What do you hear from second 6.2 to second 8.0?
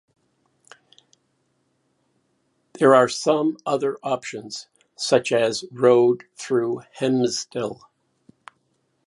through Hemsedal.